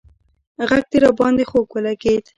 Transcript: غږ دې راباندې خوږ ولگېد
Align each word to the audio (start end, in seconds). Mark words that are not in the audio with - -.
غږ 0.69 0.83
دې 0.91 0.97
راباندې 1.03 1.43
خوږ 1.49 1.67
ولگېد 1.73 2.25